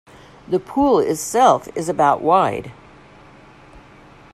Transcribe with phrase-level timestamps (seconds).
[0.47, 2.71] The pool itself is about wide.